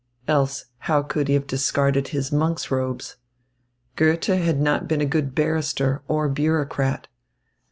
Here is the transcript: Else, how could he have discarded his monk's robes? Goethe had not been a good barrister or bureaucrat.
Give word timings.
Else, 0.27 0.65
how 0.89 1.03
could 1.03 1.27
he 1.27 1.35
have 1.35 1.45
discarded 1.45 2.07
his 2.07 2.31
monk's 2.31 2.71
robes? 2.71 3.17
Goethe 3.95 4.25
had 4.35 4.59
not 4.59 4.87
been 4.87 4.99
a 4.99 5.05
good 5.05 5.35
barrister 5.35 6.01
or 6.07 6.27
bureaucrat. 6.27 7.07